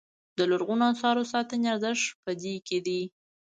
د 0.37 0.39
لرغونو 0.51 0.83
اثارو 0.93 1.23
ساتنې 1.33 1.67
ارزښت 1.73 2.15
په 2.23 2.31
دې 2.41 2.53
کې 2.67 2.77
دی. 2.85 3.01